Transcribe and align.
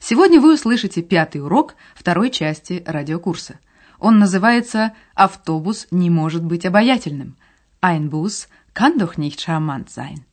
сегодня 0.00 0.40
вы 0.40 0.54
услышите 0.54 1.02
пятый 1.02 1.40
урок 1.40 1.76
второй 1.94 2.30
части 2.30 2.82
радиокурса. 2.84 3.60
Он 4.00 4.18
называется 4.18 4.94
«Автобус 5.14 5.86
не 5.92 6.10
может 6.10 6.42
быть 6.42 6.66
обаятельным». 6.66 7.36
Ein 7.80 8.10
Bus 8.10 8.48
kann 8.74 8.98
doch 8.98 9.16
nicht 9.16 9.38
charmant 9.38 9.88
sein. 9.88 10.24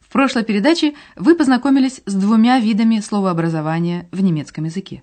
В 0.00 0.12
прошлой 0.12 0.44
передаче 0.44 0.94
вы 1.14 1.36
познакомились 1.36 2.00
с 2.06 2.14
двумя 2.14 2.58
видами 2.58 2.98
словообразования 3.00 4.08
в 4.10 4.20
немецком 4.22 4.64
языке. 4.64 5.02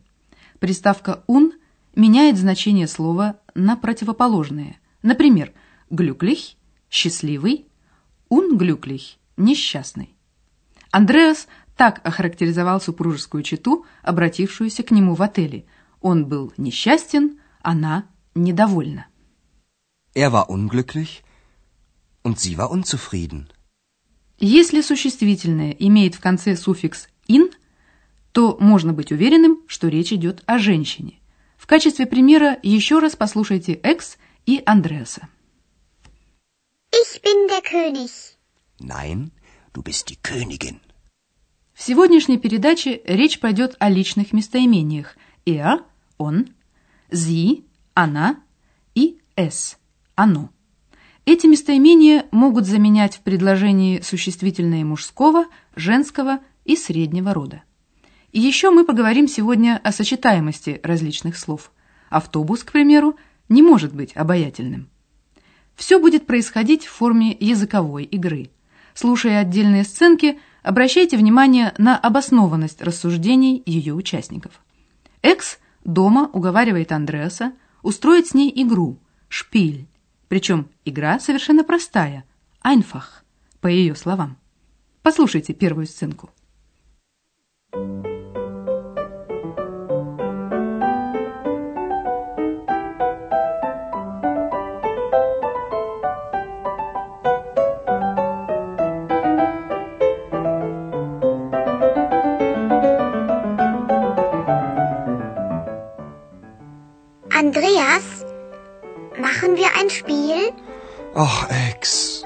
Приставка 0.60 1.24
«un» 1.28 1.54
меняет 1.96 2.38
значение 2.38 2.88
слова 2.88 3.40
на 3.56 3.78
противоположное. 3.78 4.80
Например, 5.02 5.54
«glücklich»– 5.90 6.56
«счастливый», 6.90 7.68
«unglücklich»– 8.30 9.18
«несчастный». 9.38 10.16
Андреас 10.92 11.48
так 11.78 12.02
охарактеризовал 12.06 12.81
супружескую 12.81 13.44
чету, 13.44 13.86
обратившуюся 14.02 14.83
к 14.83 14.92
нему 14.92 15.14
в 15.14 15.22
отеле. 15.22 15.66
Он 16.02 16.25
был 16.25 16.52
несчастен, 16.58 17.39
она 17.61 18.06
недовольна. 18.36 19.06
Er 20.16 20.31
war 20.31 20.50
unglücklich 20.50 21.23
und 22.23 22.39
sie 22.39 22.58
war 22.58 22.72
unzufrieden. 22.72 23.47
Если 24.39 24.81
существительное 24.81 25.72
имеет 25.72 26.16
в 26.16 26.19
конце 26.19 26.56
суффикс 26.56 27.08
«ин», 27.28 27.52
то 28.31 28.58
можно 28.59 28.94
быть 28.94 29.12
уверенным, 29.12 29.62
что 29.67 29.88
речь 29.88 30.14
идет 30.14 30.44
о 30.45 30.59
женщине. 30.59 31.19
В 31.58 31.66
качестве 31.66 32.06
примера 32.06 32.58
еще 32.62 33.00
раз 33.00 33.16
послушайте 33.16 33.73
Экс 33.73 34.17
и 34.45 34.62
Андреаса. 34.66 35.28
Ich 36.91 37.22
bin 37.22 37.47
der 37.47 37.62
König. 37.62 38.12
Nein, 38.80 39.31
du 39.73 39.81
bist 39.84 40.09
die 40.09 40.17
Königin. 40.17 40.80
В 41.78 41.83
сегодняшней 41.83 42.39
передаче 42.39 43.02
речь 43.06 43.39
пойдет 43.39 43.75
о 43.78 43.89
личных 43.89 44.33
местоимениях 44.33 45.16
«er»– 45.45 45.84
«он», 46.17 46.47
«sie»– 47.11 47.66
«она» 47.94 48.38
и 48.95 49.19
«es»– 49.36 49.78
«оно». 50.16 50.50
Эти 51.25 51.45
местоимения 51.45 52.25
могут 52.31 52.66
заменять 52.66 53.17
в 53.17 53.19
предложении 53.19 54.02
существительные 54.02 54.86
мужского, 54.86 55.45
женского 55.75 56.39
и 56.66 56.75
среднего 56.75 57.31
рода. 57.31 57.61
И 58.31 58.39
еще 58.39 58.72
мы 58.72 58.84
поговорим 58.84 59.28
сегодня 59.28 59.80
о 59.84 59.91
сочетаемости 59.91 60.80
различных 60.81 61.38
слов. 61.38 61.72
Автобус, 62.09 62.64
к 62.64 62.72
примеру, 62.72 63.17
не 63.50 63.62
может 63.62 63.94
быть 63.94 64.16
обаятельным. 64.16 64.89
Все 65.75 66.00
будет 66.00 66.25
происходить 66.25 66.86
в 66.86 66.91
форме 66.91 67.38
языковой 67.39 68.03
игры. 68.06 68.50
Слушая 68.95 69.41
отдельные 69.41 69.84
сценки, 69.84 70.39
обращайте 70.68 71.16
внимание 71.16 71.73
на 71.78 71.98
обоснованность 71.98 72.82
рассуждений 72.82 73.64
ее 73.66 73.94
участников. 73.94 74.62
Экс 75.22 75.59
дома 75.86 76.30
уговаривает 76.34 76.91
Андреаса 76.91 77.53
устроить 77.84 78.28
с 78.28 78.34
ней 78.34 78.52
игру 78.53 79.00
«Шпиль», 79.30 79.88
причем 80.28 80.68
игра 80.84 81.19
совершенно 81.19 81.64
простая 81.64 82.25
«Einfach», 82.64 83.24
по 83.62 83.68
ее 83.68 83.96
словам. 83.96 84.38
Послушайте 85.03 85.53
первую 85.53 85.88
сценку. 85.88 86.30
Machen 109.19 109.55
wir 109.55 109.69
ein 109.79 109.89
Spiel? 109.89 110.53
Ach, 111.16 111.47
Ex. 111.69 112.23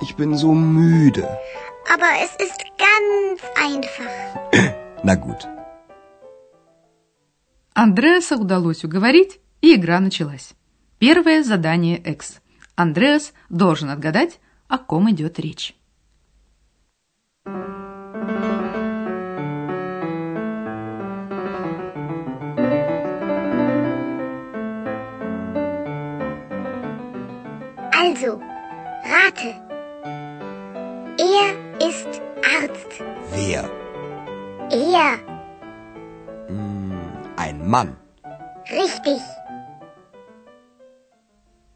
Ich 0.00 0.14
bin 0.16 0.36
so 0.36 0.52
müde. 0.52 1.28
Aber 1.92 2.10
es 2.24 2.32
ist 2.46 2.60
ganz 2.86 3.40
einfach. 3.56 4.14
Na 5.02 5.14
gut. 5.14 5.46
Андреаса 7.74 8.36
удалось 8.36 8.84
уговорить, 8.84 9.40
и 9.60 9.74
игра 9.76 10.00
началась. 10.00 10.54
Первое 10.98 11.44
задание 11.44 11.98
Экс. 11.98 12.40
Андреас 12.74 13.32
должен 13.48 13.90
отгадать, 13.90 14.40
о 14.68 14.78
ком 14.78 15.10
идет 15.10 15.38
речь. 15.38 15.74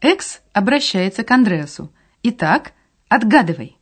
Экс 0.03 0.41
обращается 0.51 1.23
к 1.23 1.31
Андреасу. 1.31 1.89
Итак, 2.23 2.73
отгадывай. 3.07 3.77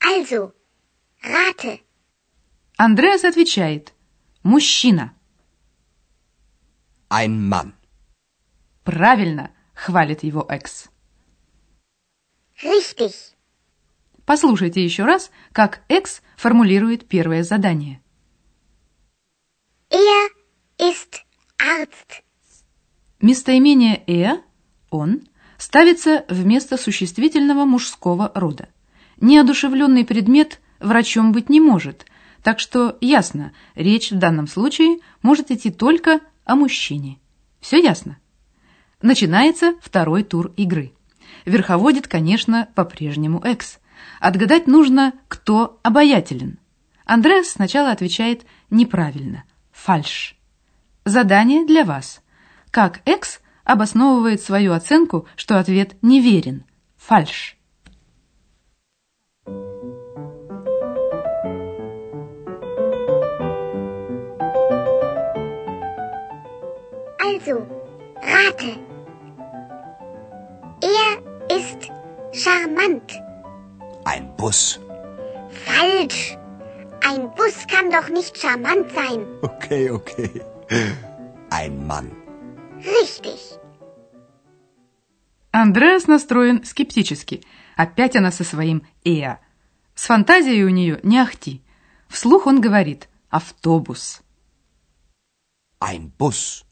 Also, 0.00 0.54
rate. 1.24 1.80
Андреас 2.76 3.24
отвечает. 3.24 3.92
Мужчина. 4.44 5.12
Ein 7.10 7.50
Mann. 7.50 7.72
Правильно, 8.84 9.50
хвалит 9.74 10.22
его 10.22 10.46
Экс. 10.48 10.88
Richtig. 12.62 13.34
Послушайте 14.24 14.84
еще 14.84 15.04
раз, 15.04 15.32
как 15.50 15.82
Экс 15.88 16.22
формулирует 16.36 17.08
первое 17.08 17.42
задание. 17.42 18.00
Er 19.90 20.30
ist 20.78 21.24
Arzt. 21.58 22.07
Местоимение 23.20 24.04
«э»– 24.06 24.40
«он» 24.90 25.22
ставится 25.56 26.24
вместо 26.28 26.76
существительного 26.76 27.64
мужского 27.64 28.30
рода. 28.34 28.68
Неодушевленный 29.20 30.04
предмет 30.04 30.60
врачом 30.78 31.32
быть 31.32 31.48
не 31.48 31.60
может, 31.60 32.06
так 32.44 32.60
что 32.60 32.96
ясно, 33.00 33.52
речь 33.74 34.12
в 34.12 34.18
данном 34.18 34.46
случае 34.46 35.00
может 35.20 35.50
идти 35.50 35.72
только 35.72 36.20
о 36.44 36.54
мужчине. 36.54 37.18
Все 37.60 37.82
ясно? 37.82 38.18
Начинается 39.02 39.74
второй 39.82 40.22
тур 40.22 40.52
игры. 40.56 40.92
Верховодит, 41.44 42.06
конечно, 42.06 42.68
по-прежнему 42.76 43.40
Экс. 43.44 43.80
Отгадать 44.20 44.68
нужно, 44.68 45.12
кто 45.26 45.80
обаятелен. 45.82 46.58
Андреас 47.04 47.48
сначала 47.48 47.90
отвечает 47.90 48.46
неправильно– 48.70 49.42
фальш. 49.72 50.36
Задание 51.04 51.66
для 51.66 51.84
вас. 51.84 52.22
Как 52.70 53.00
Экс 53.04 53.40
обосновывает 53.64 54.40
свою 54.42 54.72
оценку, 54.72 55.26
что 55.36 55.58
ответ 55.58 55.96
неверен– 56.02 56.64
фальш. 56.96 57.56
Also, 67.20 67.66
rate. 68.22 68.78
Er 70.82 71.10
ist 71.58 71.90
charmant. 72.32 73.08
Ein 74.04 74.34
Bus. 74.36 74.80
Falsch. 75.66 76.36
Ein 77.06 77.30
Bus 77.36 77.66
kann 77.66 77.90
doch 77.90 78.08
nicht 78.08 78.36
charmant 78.36 78.90
sein. 78.92 79.26
Okay, 79.42 79.90
okay. 79.90 80.42
Ein 81.50 81.86
Mann. 81.86 82.10
Richtig. 82.84 83.58
Андреас 85.50 86.06
настроен 86.06 86.64
скептически. 86.64 87.42
Опять 87.76 88.16
она 88.16 88.30
со 88.30 88.44
своим 88.44 88.86
«эа». 89.04 89.38
С 89.94 90.06
фантазией 90.06 90.62
у 90.64 90.68
нее 90.68 91.00
не 91.02 91.18
ахти. 91.18 91.62
Вслух 92.08 92.46
он 92.46 92.60
говорит 92.60 93.08
автобус. 93.30 94.22
Ein 95.80 96.12
Bus. 96.18 96.64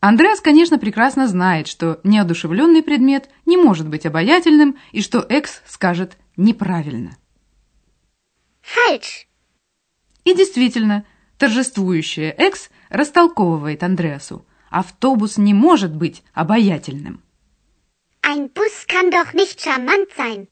Андреас, 0.00 0.40
конечно, 0.40 0.78
прекрасно 0.78 1.28
знает, 1.28 1.66
что 1.68 2.00
неодушевленный 2.04 2.82
предмет 2.82 3.30
не 3.46 3.56
может 3.56 3.88
быть 3.88 4.06
обаятельным 4.06 4.78
и 4.92 5.02
что 5.02 5.24
Экс 5.28 5.62
скажет 5.66 6.16
неправильно. 6.36 7.16
Falsch. 8.62 9.26
И 10.24 10.34
действительно, 10.34 11.04
торжествующая 11.38 12.34
Экс 12.36 12.70
растолковывает 12.88 13.82
Андреасу. 13.82 14.46
Автобус 14.70 15.36
не 15.36 15.52
может 15.52 15.94
быть 15.94 16.22
обаятельным. 16.32 17.22
Ein 18.22 18.48
Bus 18.54 18.86
kann 18.86 19.10
doch 19.10 19.34
nicht 19.34 19.60
charmant 19.60 20.08
sein. 20.16 20.46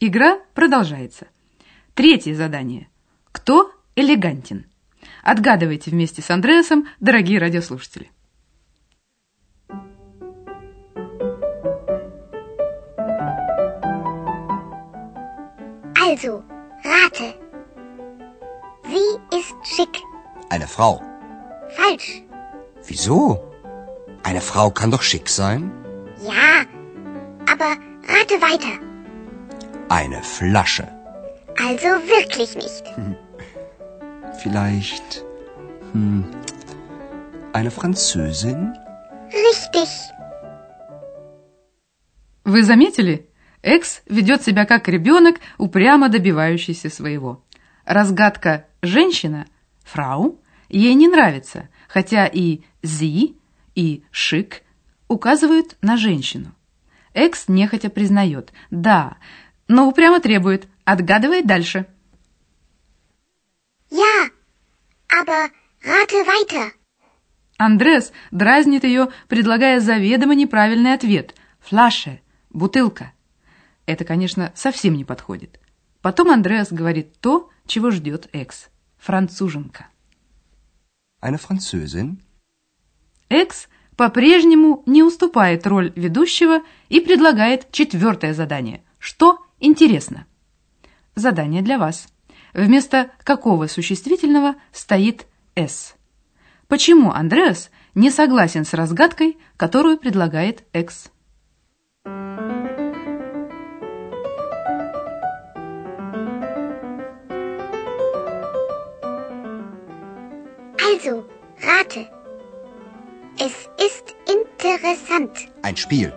Игра 0.00 0.40
продолжается. 0.54 1.28
Третье 1.94 2.34
задание. 2.34 2.88
Кто 3.30 3.70
элегантен? 3.94 4.66
Отгадывайте 5.22 5.90
вместе 5.90 6.22
с 6.22 6.30
Андреасом, 6.30 6.88
дорогие 7.00 7.38
радиослушатели. 7.38 8.10
Also, 15.96 16.42
rate. 16.84 17.34
Sie 18.84 19.36
ist 19.38 19.54
schick. 19.64 20.00
Eine 20.50 20.66
Frau. 20.66 21.02
Falsch. 21.76 22.22
Wieso? 22.86 23.42
Eine 24.22 24.40
Frau 24.40 24.70
kann 24.70 24.90
doch 24.90 25.02
schick 25.02 25.28
sein. 25.28 25.70
Ja, 26.22 26.64
aber 27.52 27.70
rate 28.08 28.40
weiter. 28.40 28.74
Eine 29.88 30.22
Flasche. 30.22 30.88
Also 31.58 31.88
wirklich 32.16 32.56
nicht. 32.56 32.84
Vielleicht 34.42 35.24
hm, 35.92 36.24
eine 37.52 37.70
Französin? 37.70 38.74
Richtig. 39.32 39.88
Вы 42.44 42.62
заметили? 42.62 43.28
Экс 43.62 44.02
ведет 44.06 44.42
себя 44.42 44.66
как 44.66 44.88
ребенок, 44.88 45.36
упрямо 45.56 46.10
добивающийся 46.10 46.90
своего. 46.90 47.42
Разгадка 47.86 48.66
«женщина»– 48.82 49.46
«фрау» 49.84 50.38
ей 50.68 50.94
не 50.94 51.08
нравится, 51.08 51.68
хотя 51.88 52.26
и 52.26 52.60
«зи» 52.82 53.36
и 53.74 54.04
«шик» 54.10 54.62
указывают 55.08 55.76
на 55.82 55.96
женщину. 55.96 56.54
Экс 57.12 57.48
нехотя 57.48 57.90
признает 57.90 58.52
«да», 58.70 59.16
но 59.68 59.88
упрямо 59.88 60.20
требует 60.20 60.68
«отгадывай 60.84 61.42
дальше». 61.42 61.86
Ja, 63.90 64.30
aber 65.08 65.50
rate 65.84 66.24
weiter. 66.26 66.72
Андрес 67.56 68.12
дразнит 68.32 68.84
ее, 68.84 69.08
предлагая 69.28 69.78
заведомо 69.78 70.34
неправильный 70.34 70.92
ответ 70.92 71.34
«флаше»– 71.60 72.20
«бутылка». 72.50 73.12
Это, 73.86 74.04
конечно, 74.04 74.52
совсем 74.54 74.94
не 74.94 75.04
подходит. 75.04 75.60
Потом 76.02 76.30
Андреас 76.30 76.72
говорит 76.72 77.18
то, 77.20 77.50
чего 77.66 77.90
ждет 77.90 78.28
Экс– 78.32 78.68
француженка. 78.98 79.88
Eine 81.24 81.38
Französin? 81.38 82.18
Экс 83.30 83.68
по-прежнему 83.96 84.82
не 84.84 85.02
уступает 85.02 85.66
роль 85.66 85.90
ведущего 85.96 86.60
и 86.90 87.00
предлагает 87.00 87.72
четвертое 87.72 88.34
задание. 88.34 88.82
Что 88.98 89.38
интересно? 89.58 90.26
Задание 91.14 91.62
для 91.62 91.78
вас. 91.78 92.08
Вместо 92.52 93.10
какого 93.22 93.68
существительного 93.68 94.56
стоит 94.70 95.26
«с»? 95.56 95.94
Почему 96.68 97.10
Андреас 97.10 97.70
не 97.94 98.10
согласен 98.10 98.66
с 98.66 98.74
разгадкой, 98.74 99.38
которую 99.56 99.96
предлагает 99.96 100.64
Экс? 100.74 101.10
Also, 110.94 111.24
rate. 111.60 112.06
Es 113.38 113.68
ist 113.84 114.14
interessant. 114.36 115.48
Ein 115.62 115.76
Spiel. 115.76 116.12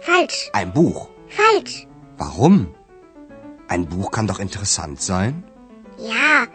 Falsch. 0.00 0.50
Ein 0.54 0.72
Buch. 0.72 1.10
Falsch. 1.28 1.86
Warum? 2.16 2.74
Ein 3.68 3.86
Buch 3.86 4.10
kann 4.10 4.26
doch 4.26 4.38
interessant 4.38 5.02
sein. 5.02 5.44
Ja, 5.98 6.46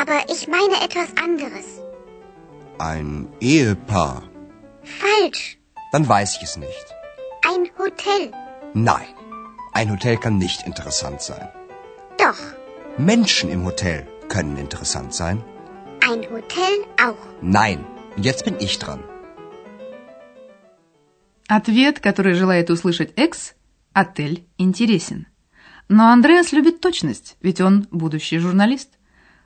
aber 0.00 0.18
ich 0.28 0.48
meine 0.48 0.82
etwas 0.84 1.10
anderes. 1.22 1.80
Ein 2.78 3.28
Ehepaar. 3.40 4.22
Falsch. 4.82 5.58
Dann 5.92 6.08
weiß 6.08 6.36
ich 6.36 6.42
es 6.42 6.56
nicht. 6.56 6.86
Ein 7.48 7.70
Hotel. 7.78 8.32
Nein, 8.74 9.14
ein 9.72 9.90
Hotel 9.90 10.16
kann 10.16 10.38
nicht 10.38 10.66
interessant 10.66 11.20
sein. 11.20 11.48
Doch. 12.18 12.38
Menschen 12.98 13.50
im 13.50 13.64
Hotel 13.64 14.06
können 14.28 14.56
interessant 14.56 15.14
sein. 15.14 15.44
Ein 16.10 16.24
Hotel 16.28 16.74
auch. 17.06 17.22
Nein, 17.40 17.78
jetzt 18.16 18.44
bin 18.44 18.56
ich 18.58 18.80
dran. 18.80 19.00
Ответ, 21.46 22.00
который 22.00 22.34
желает 22.34 22.68
услышать 22.68 23.12
Экс– 23.16 23.54
отель 23.92 24.44
интересен. 24.58 25.28
Но 25.88 26.08
Андреас 26.08 26.50
любит 26.50 26.80
точность, 26.80 27.36
ведь 27.40 27.60
он 27.60 27.86
будущий 27.92 28.38
журналист. 28.38 28.98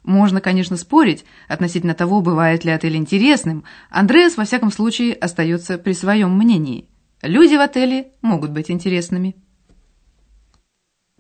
Можно, 0.05 0.41
конечно, 0.41 0.79
спорить 0.79 1.27
относительно 1.49 1.93
того, 1.93 2.23
бывает 2.23 2.65
ли 2.65 2.71
отель 2.71 2.97
интересным. 2.97 3.65
Андреас, 3.91 4.39
во 4.39 4.47
всяком 4.47 4.71
случае, 4.73 5.13
остается 5.13 5.77
при 5.77 5.93
своем 5.93 6.35
мнении. 6.35 6.89
Люди 7.21 7.57
в 7.57 7.61
отеле 7.61 8.13
могут 8.23 8.53
быть 8.53 8.71
интересными. 8.71 9.37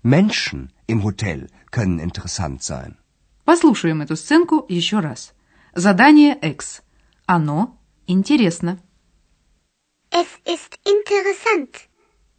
Menschen 0.03 0.71
im 0.89 1.03
Hotel 1.03 1.51
können 1.71 2.01
interessant 2.01 2.63
sein. 2.63 2.97
Послушаем 3.45 4.01
эту 4.01 4.17
сценку 4.17 4.65
еще 4.71 5.01
раз. 5.01 5.34
Задание 5.77 6.39
Экс. 6.41 6.83
Оно 7.27 7.77
интересно. 8.07 8.79
Es 10.13 10.29
ist 10.45 10.79
interessant. 10.87 11.69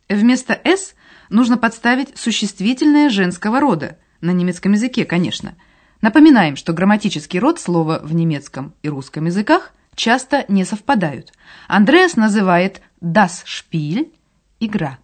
Вместо 0.08 0.54
«с» 0.64 0.96
нужно 1.30 1.58
подставить 1.58 2.18
существительное 2.18 3.10
женского 3.10 3.60
рода, 3.60 4.00
на 4.22 4.32
немецком 4.32 4.72
языке, 4.72 5.04
конечно. 5.04 5.58
Напоминаем, 6.00 6.56
что 6.56 6.72
грамматический 6.72 7.40
род 7.40 7.60
слова 7.60 8.00
в 8.02 8.14
немецком 8.14 8.74
и 8.84 8.88
русском 8.88 9.26
языках 9.26 9.74
часто 9.96 10.46
не 10.48 10.64
совпадают. 10.64 11.34
Андреас 11.68 12.16
называет 12.16 12.82
«das 13.02 13.44
Spiel»– 13.46 14.14
«игра». 14.62 14.98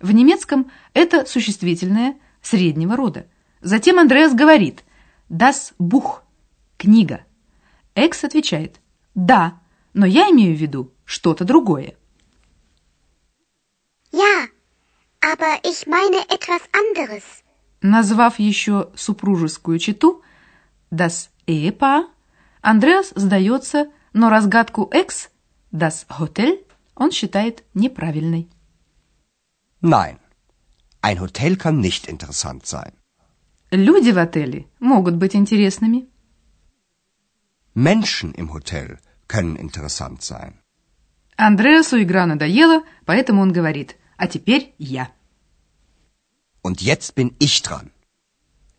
В 0.00 0.12
немецком 0.12 0.70
это 0.94 1.26
существительное 1.26 2.14
среднего 2.42 2.96
рода. 2.96 3.26
Затем 3.60 3.98
Андреас 3.98 4.34
говорит 4.34 4.84
«das 5.28 5.72
Buch»– 5.80 6.20
«книга». 6.76 7.24
Экс 7.94 8.24
отвечает 8.24 8.80
«да», 9.14 9.60
но 9.94 10.06
я 10.06 10.30
имею 10.30 10.56
в 10.56 10.60
виду 10.60 10.92
что-то 11.04 11.44
другое. 11.44 11.94
Ja, 14.10 14.48
aber 15.20 15.60
ich 15.64 15.86
meine 15.86 16.20
etwas 16.28 16.62
anderes. 16.72 17.24
Назвав 17.82 18.38
еще 18.38 18.90
супружескую 18.96 19.78
чету 19.78 20.22
«das 20.90 21.28
Ehepaar», 21.46 22.04
Андреас 22.62 23.12
сдается, 23.14 23.90
но 24.12 24.30
разгадку 24.30 24.88
«экс» 24.92 25.30
«das 25.72 26.06
Hotel» 26.18 26.64
он 26.94 27.10
считает 27.10 27.64
неправильной. 27.74 28.48
Nein, 29.80 30.18
ein 31.00 31.20
Hotel 31.20 31.56
kann 31.56 31.80
nicht 31.80 32.06
interessant 32.06 32.66
sein. 32.66 32.92
Люди 33.70 34.10
в 34.10 34.18
отеле 34.18 34.66
могут 34.78 35.16
быть 35.16 35.34
интересными. 35.34 36.06
Menschen 37.74 38.32
im 38.34 38.52
Hotel 38.52 38.98
können 39.28 39.56
interessant 39.56 40.22
sein. 40.22 40.58
Андреасу 41.36 42.02
игра 42.02 42.26
надоела, 42.26 42.82
поэтому 43.06 43.40
он 43.40 43.52
говорит 43.52 43.96
«а 44.18 44.26
теперь 44.26 44.74
я». 44.78 45.08
Und 46.62 46.82
jetzt 46.82 47.14
bin 47.16 47.34
ich 47.38 47.62
dran. 47.62 47.90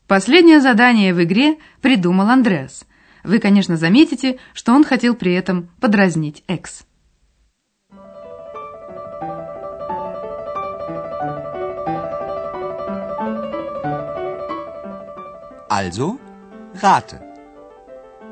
Последнее 0.07 0.61
задание 0.61 1.13
в 1.13 1.23
игре 1.23 1.57
придумал 1.81 2.29
Андреас. 2.29 2.85
Вы, 3.23 3.39
конечно, 3.39 3.77
заметите, 3.77 4.37
что 4.53 4.73
он 4.73 4.83
хотел 4.83 5.15
при 5.15 5.33
этом 5.33 5.69
подразнить 5.79 6.43
Экс. 6.47 6.85
Also, 15.69 16.19
rate. 16.79 17.32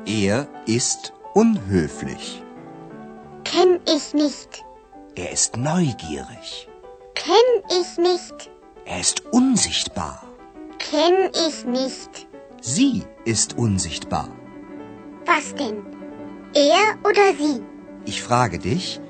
Er 0.06 0.48
ist 0.66 1.12
unhöflich. 1.32 2.42
Kenn 3.44 3.78
ich 3.86 4.12
nicht. 4.14 4.64
Er 5.14 5.30
ist 5.30 5.56
neugierig. 5.56 6.68
Kenn 7.14 7.34
ich 7.68 7.98
nicht. 7.98 8.50
Er 8.84 9.00
ist 9.00 9.24
unsichtbar. 9.26 10.24
Kenn 10.78 11.30
ich 11.46 11.64
nicht. 11.64 12.26
Sie 12.60 13.04
ist 13.24 13.56
unsichtbar. 13.56 14.28
Was 15.24 15.54
denn? 15.54 15.84
Er 16.54 16.98
oder 17.08 17.34
sie? 17.38 17.62
Ich 18.04 18.22
frage 18.22 18.58
dich, 18.58 19.00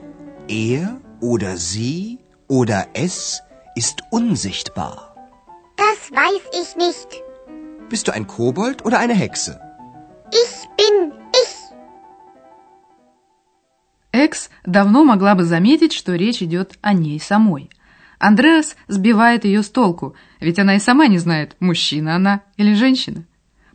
er 0.46 1.00
oder 1.20 1.56
sie 1.56 2.18
oder 2.48 2.86
es 2.92 3.42
ist 3.76 4.02
unsichtbar. 4.10 5.16
Das 5.76 6.10
weiß 6.12 6.42
ich 6.60 6.76
nicht. 6.76 7.22
Bist 7.88 8.08
du 8.08 8.12
ein 8.12 8.26
Kobold 8.26 8.84
oder 8.84 8.98
eine 8.98 9.14
Hexe? 9.14 9.58
Экс 14.12 14.50
давно 14.64 15.04
могла 15.04 15.34
бы 15.34 15.44
заметить, 15.44 15.94
что 15.94 16.14
речь 16.14 16.42
идет 16.42 16.78
о 16.82 16.92
ней 16.92 17.18
самой. 17.18 17.70
Андреас 18.18 18.76
сбивает 18.86 19.44
ее 19.44 19.62
с 19.62 19.70
толку, 19.70 20.14
ведь 20.38 20.58
она 20.58 20.76
и 20.76 20.78
сама 20.78 21.08
не 21.08 21.18
знает, 21.18 21.56
мужчина 21.58 22.14
она 22.14 22.42
или 22.56 22.74
женщина. 22.74 23.24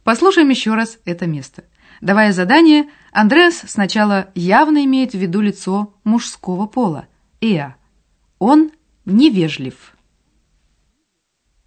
Послушаем 0.04 0.50
еще 0.50 0.76
раз 0.76 1.00
это 1.04 1.26
место. 1.26 1.66
Давая 2.00 2.32
задание, 2.32 2.88
Андреас 3.12 3.64
сначала 3.68 4.30
явно 4.36 4.86
имеет 4.86 5.12
в 5.12 5.18
виду 5.18 5.42
лицо 5.42 5.96
мужского 6.04 6.68
пола, 6.68 7.08
Эа. 7.42 7.76
Он 8.40 8.72
невежлив. 9.06 9.96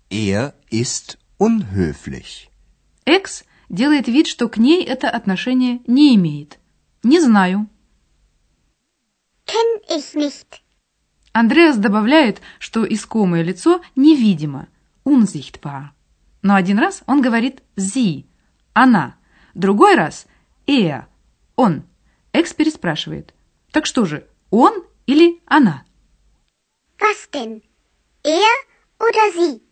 Er 0.09 0.55
ist 0.71 1.19
unhöflich. 1.39 2.49
Экс 3.05 3.45
делает 3.69 4.07
вид, 4.07 4.27
что 4.29 4.49
к 4.49 4.57
ней 4.57 4.85
это 4.85 5.11
отношение 5.11 5.81
не 5.87 6.15
имеет. 6.15 6.59
Не 7.03 7.21
знаю. 7.21 7.69
Kenn 9.50 9.99
ich 9.99 10.14
nicht. 10.14 10.62
Андреас 11.33 11.76
добавляет, 11.76 12.40
что 12.59 12.85
искомое 12.85 13.42
лицо 13.42 13.80
невидимо, 13.97 14.69
unsichtbar. 15.04 15.90
Но 16.42 16.54
один 16.54 16.78
раз 16.78 17.02
он 17.07 17.21
говорит 17.21 17.62
«sie», 17.76 18.26
«она», 18.75 19.16
другой 19.54 19.95
раз 19.97 20.26
«er», 20.66 21.07
«он». 21.57 21.85
Экс 22.33 22.54
переспрашивает. 22.54 23.35
Так 23.73 23.87
что 23.87 24.04
же, 24.04 24.26
он 24.50 24.85
или 25.07 25.40
она? 25.47 25.85
Was 26.99 27.28
denn? 27.33 27.62
Er 28.23 28.57
oder 28.99 29.33
sie? 29.35 29.62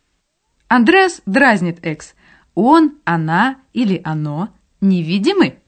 Андреас 0.68 1.22
дразнит 1.24 1.84
Экс. 1.84 2.14
Он, 2.54 2.98
она 3.04 3.60
или 3.72 4.00
оно 4.04 4.48
невидимы? 4.80 5.60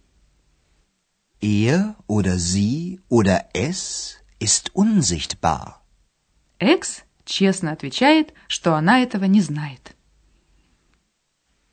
Er 1.40 1.97
oder 2.06 2.38
sie 2.38 3.00
oder 3.09 3.49
es 3.54 4.18
ist 4.38 4.70
unsichtbar. 4.75 5.82
Экс 6.59 7.02
честно 7.25 7.73
отвечает, 7.73 8.35
что 8.47 8.75
она 8.75 9.00
этого 9.02 9.25
не 9.25 9.40
знает. 9.40 9.97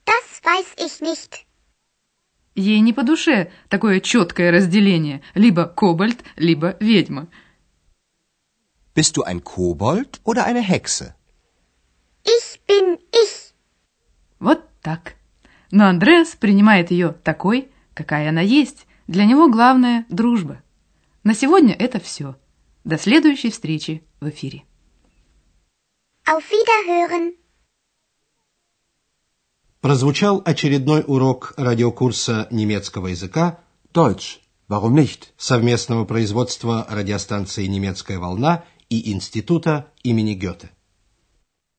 Das 0.05 0.41
weiß 0.43 0.73
ich 0.77 1.01
nicht. 1.01 1.45
Ей 2.55 2.79
не 2.79 2.93
по 2.93 3.03
душе 3.03 3.51
такое 3.67 3.99
четкое 3.99 4.51
разделение, 4.51 5.21
либо 5.35 5.65
кобальт, 5.65 6.23
либо 6.37 6.77
ведьма. 6.79 7.27
Bist 8.95 9.15
du 9.17 9.23
ein 9.23 9.43
Kobold 9.43 10.21
oder 10.23 10.45
eine 10.45 10.61
Hexe? 10.61 11.13
Ich 12.23 12.61
bin 12.65 12.97
ich. 13.11 13.53
Вот 14.39 14.61
так. 14.81 15.15
Но 15.71 15.85
Андреас 15.85 16.35
принимает 16.35 16.89
ее 16.89 17.09
такой, 17.11 17.69
какая 17.93 18.29
она 18.29 18.41
есть. 18.41 18.87
Для 19.07 19.25
него 19.25 19.49
главное– 19.49 20.05
дружба. 20.09 20.61
На 21.23 21.33
сегодня 21.33 21.73
это 21.73 21.99
все. 21.99 22.35
До 22.83 22.97
следующей 22.97 23.51
встречи 23.51 24.03
в 24.19 24.29
эфире. 24.29 24.63
Auf 26.27 26.43
Wiederhören. 26.51 27.33
Прозвучал 29.79 30.41
очередной 30.43 31.03
урок 31.07 31.53
радиокурса 31.55 32.47
немецкого 32.51 33.07
языка 33.07 33.59
Deutsch. 33.93 34.39
Warum 34.67 34.95
nicht? 34.95 35.29
совместного 35.37 36.03
производства 36.03 36.85
радиостанции 36.89 37.65
«Немецкая 37.67 38.19
волна» 38.19 38.65
и 38.89 39.13
Института 39.13 39.93
имени 40.03 40.33
Гёте. 40.33 40.71